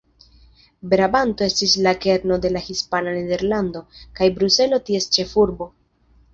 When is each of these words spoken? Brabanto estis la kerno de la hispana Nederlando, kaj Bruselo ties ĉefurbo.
Brabanto 0.93 1.45
estis 1.47 1.75
la 1.89 1.93
kerno 2.07 2.39
de 2.47 2.51
la 2.55 2.65
hispana 2.71 3.15
Nederlando, 3.19 3.85
kaj 4.21 4.33
Bruselo 4.41 4.85
ties 4.91 5.11
ĉefurbo. 5.21 5.73